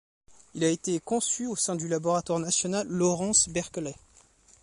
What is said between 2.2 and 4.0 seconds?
national Lawrence-Berkeley.